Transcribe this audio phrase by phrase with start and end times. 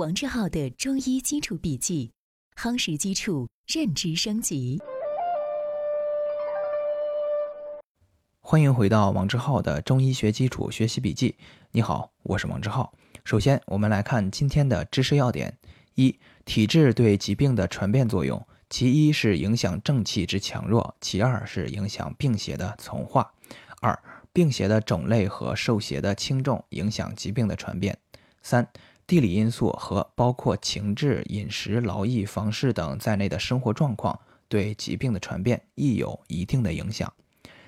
[0.00, 2.10] 王志浩的中医基础笔记，
[2.56, 4.80] 夯实基础，认知升级。
[8.40, 11.36] 欢迎回到王志浩的中医学基础学习笔记。
[11.72, 12.94] 你好，我是王志浩。
[13.26, 15.58] 首先，我们来看今天的知识要点：
[15.96, 23.30] 一、体质对疾病的传变作用，其一是影响正气之强弱，其二是影响病邪的从化。
[23.82, 27.98] 二、病邪的种类和受邪的轻重影响疾病的传变。
[28.42, 28.66] 三、
[29.10, 37.12] 地理因素和包括情志、饮食、劳逸、房事等在内的生活状况，对疾病的传变亦有一定的影响。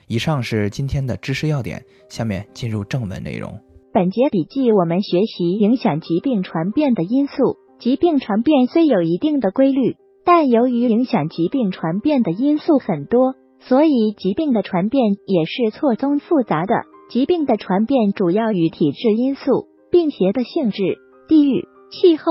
[0.06, 3.58] 以上是今天的知识要点，下面进入正文内容。
[3.92, 7.56] 本节笔记我们学习影响疾病传变的因素。
[7.80, 16.84] 疾病传变虽有一定的规律，但由于影响疾病传变的因素很多，所以疾病的传变也是错综复杂的。
[17.10, 20.98] 疾病的传变主要与体质因素、病邪的性质、
[21.32, 22.24] 地域、气候、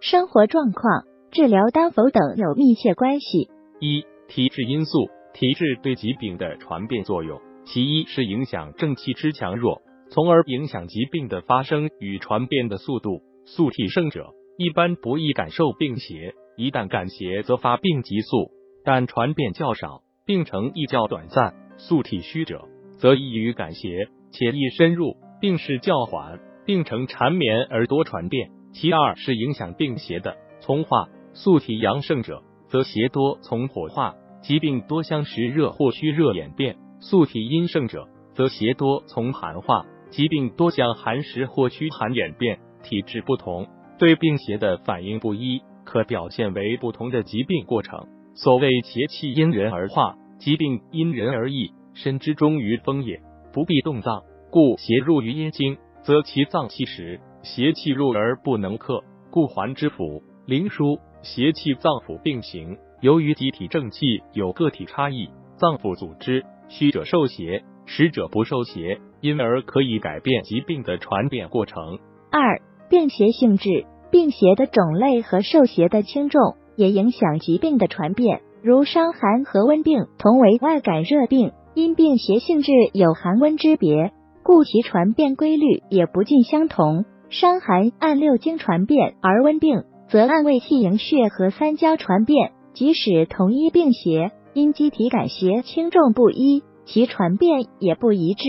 [0.00, 3.48] 生活状况、治疗当否等有密切关系。
[3.78, 9.80] 一、体质因素，体质对疾病的传变作用，其一是影响正气之强弱。
[10.10, 13.22] 从而影响疾病的发生与传变的速度。
[13.44, 18.50] 素体盛者一般不易感受病邪，一旦感邪则发病急速，
[18.84, 21.54] 但传变较少，病程亦较短暂。
[21.76, 22.64] 素体虚者
[22.98, 28.50] 则易于感邪，且易深入，病势较缓，病程缠绵而多传变。
[28.74, 31.08] 其二是影响病邪的从化。
[31.32, 39.86] 素体阳盛者则邪多从火化，疾病多相实热或虚热演变；素体阴盛者则邪多从寒化。
[40.10, 43.66] 疾病多向寒湿或虚寒演变，体质不同，
[43.98, 48.06] 对病邪的反应不一，可表现为不同的疾病过程。
[48.34, 51.70] 所谓邪气因人而化，疾病因人而异。
[51.94, 53.22] 身之中于风也，
[53.54, 55.78] 不必动脏，故邪入于阴经，
[56.08, 60.98] 则其脏气实；邪气入而不能克，故还之腑、灵枢。
[61.20, 67.62] 邪气脏腑并行，由于机体正气有个体差异，脏腑组织虚者受邪。
[67.84, 71.98] 实者不受邪，因而可以改变疾病的传变过程。
[72.30, 78.40] 二、病邪性质，病邪的种类和受邪的轻重也影响疾病的传变。
[78.62, 84.14] 如伤寒和温病同为外感热病，因病邪性质有寒温之别，
[84.48, 87.04] 故其传变规律也不尽相同。
[87.28, 92.52] 伤寒按六经传变，而温病则按胃气营血和三焦传变。
[92.72, 96.62] 即使同一病邪，因机体感邪轻重不一。
[96.86, 98.48] 其传变也不一致。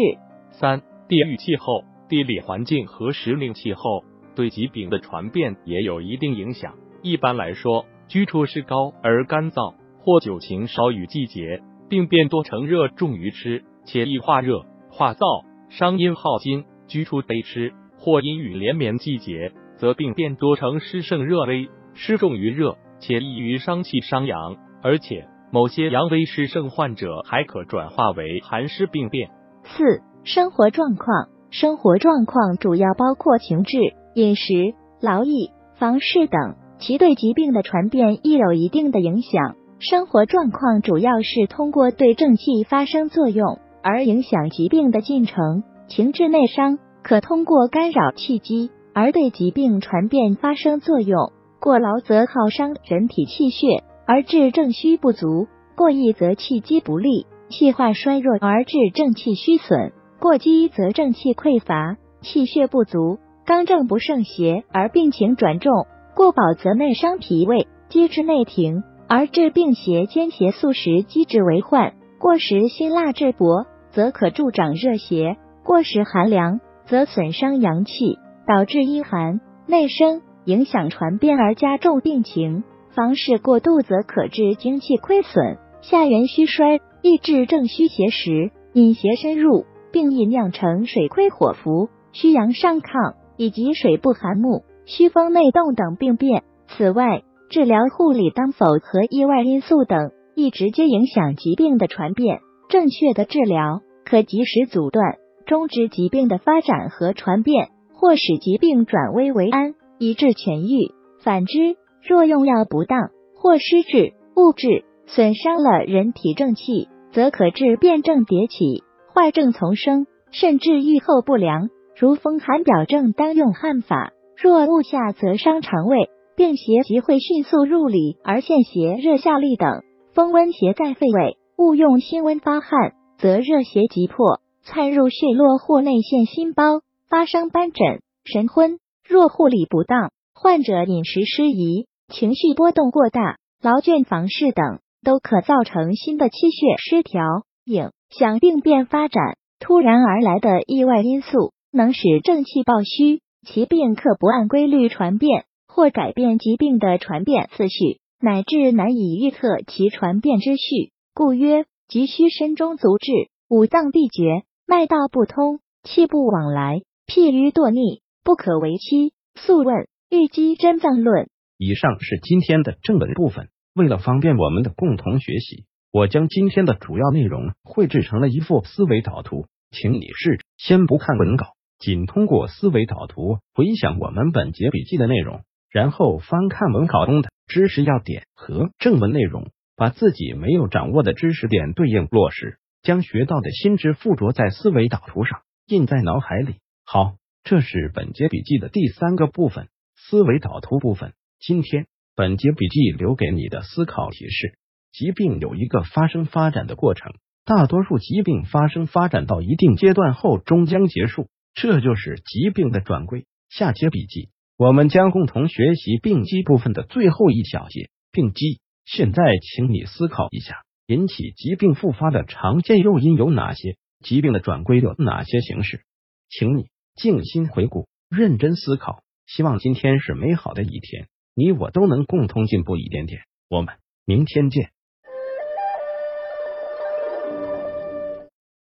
[0.51, 4.05] 三、地域气候、地理环境和时令气候
[4.35, 6.75] 对疾病的传变也有一定影响。
[7.01, 25.27] 一般来说，居处湿高而干燥，或久晴少雨季节，病变多成热重于湿，且易化热化燥，伤阴耗津；居处悲湿或阴雨连绵季节，则病变多成湿盛热微，湿重于热，且易于伤气伤阳，而且。
[25.51, 29.31] 某些阳微湿盛患者还可转化为寒湿病变。
[29.63, 33.79] 四、生活状况，生活状况主要包括情志、
[34.13, 35.49] 饮食、劳逸、
[35.79, 39.55] 房事等，其对疾病的传变亦有一定的影响。
[39.79, 45.63] 生活状况主要是通过对正气发生作用而影响疾病的进程。
[45.87, 51.31] 情志内伤可通过干扰气机而对疾病传变发生作用。
[51.59, 53.83] 过劳则耗伤人体气血。
[54.11, 65.85] 而致正虚不足，过益则气机不利，气化衰弱而致正气虚损；过积则正气匮乏，气血不足，刚正不胜邪而病情转重；
[66.15, 82.65] 过饱则内伤脾胃，积滞内停而致病邪兼邪素食积滞为患；过食辛辣质薄，则可助长热邪；过食寒凉，则损伤阳气，导致阴寒内生，影响传变而加重病情。
[82.93, 96.43] 房事过度则可致精气亏损、下元虚衰，易致正虚邪实，引邪深入，并易酿成水亏火浮、虚阳上亢以及水不寒木、虚风内动等病变。
[96.67, 102.39] 此外，治疗护理当否和意外因素等，易直接影响疾病的传变。
[102.69, 110.93] 正确的治疗可及时阻断、终止疾病的发展和传变，或使疾病转危为安，以致痊愈。
[111.23, 111.75] 反之，
[112.07, 118.83] 若用药不当或失治误治，损伤了人体正气，则可致变症迭起，
[119.15, 121.69] 坏症丛生，甚至愈后不良。
[121.97, 129.81] 如风寒表症，当用汗法；若误下，则伤肠胃，病邪即会迅速入里而陷邪热下利等。
[130.19, 138.79] 风温邪在肺胃，误用辛温发汗，则热邪急迫窜入血络或内陷心包，发生斑疹、神昏。
[139.07, 140.11] 若护理不当。
[140.33, 147.23] 患者饮食失宜、情绪波动过大、劳倦房事等，都可造成心的气血失调，
[147.63, 149.37] 影响病变发展。
[149.61, 160.91] 突然而来的意外因素，能使正气暴虚，其病可不按规律传变，或改变疾病的传变次序，乃至难以预测其传变之序。
[161.13, 163.11] 故曰：急需身中足滞，
[163.47, 169.13] 五脏闭绝，脉道不通，气不往来，譬于堕逆，不可为期。
[169.35, 169.75] 素问
[170.09, 171.25] 《玉肌真脏论》。
[171.57, 173.47] 以上是今天的正文部分。
[173.73, 196.55] 为了方便我们的共同学习，我将今天的主要内容绘制成了一幅思维导图，请你试着先不看文稿，仅通过思维导图回想我们本节笔记的内容，然后翻看文稿中的知识要点和正文内容，把自己没有掌握的知识点对应落实，将学到的新知附着在思维导图上，印在脑海里。
[196.85, 201.13] 好，这是本节笔记的第三个部分——思维导图部分。
[201.39, 201.87] 今天。
[202.15, 204.57] 本节笔记留给你的思考提示：
[204.91, 207.13] 疾病有一个发生发展的过程，
[207.45, 213.25] 大多数疾病发生发展到一定阶段后终将结束，这就是疾病的转归。
[213.47, 218.59] 下节笔记我们将共同学习病机部分的最后一小节——病机。
[218.83, 223.77] 现在，请你思考一下，引起疾病复发的常见诱因有哪些？
[224.03, 225.85] 疾病的转归有哪些形式？
[226.27, 229.01] 请你静心回顾，认真思考。
[229.25, 231.07] 希望今天是美好的一天。
[231.35, 233.21] 你我都能共同进步一点点。
[233.47, 234.71] 我们明天见。